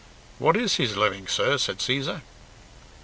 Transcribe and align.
"What 0.39 0.57
is 0.57 0.77
his 0.77 0.97
living, 0.97 1.27
sir?" 1.27 1.59
said 1.59 1.77
Cæsar. 1.77 2.23